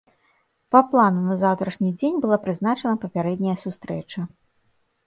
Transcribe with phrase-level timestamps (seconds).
[0.75, 4.31] Па плану на заўтрашні дзень была прызначана папярэдняя сустрэча.